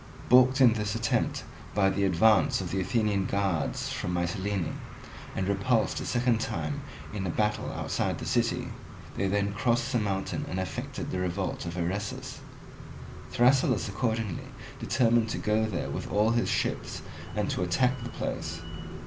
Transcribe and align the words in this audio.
Balked 0.29 0.59
in 0.61 0.73
this 0.73 0.95
attempt 0.95 1.43
by 1.75 1.91
the 1.91 2.05
advance 2.05 2.59
of 2.59 2.71
the 2.71 2.81
Athenian 2.81 3.27
guards 3.27 3.89
from 3.93 4.15
Mitylene, 4.15 4.77
and 5.35 5.47
repulsed 5.47 5.99
a 5.99 6.07
second 6.07 6.39
time 6.39 6.81
in 7.13 7.27
a 7.27 7.29
battle 7.29 7.71
outside 7.71 8.17
the 8.17 8.25
city, 8.25 8.69
they 9.15 9.27
then 9.27 9.53
crossed 9.53 9.91
the 9.91 9.99
mountain 9.99 10.43
and 10.49 10.59
effected 10.59 11.11
the 11.11 11.19
revolt 11.19 11.67
of 11.67 11.77
Eresus. 11.77 12.39
Thrasyllus 13.31 13.87
accordingly 13.87 14.47
determined 14.79 15.29
to 15.29 15.37
go 15.37 15.67
there 15.67 15.91
with 15.91 16.11
all 16.11 16.31
his 16.31 16.49
ships 16.49 17.03
and 17.35 17.47
to 17.51 17.61
attack 17.61 18.01
the 18.01 18.09
place. 18.09 18.59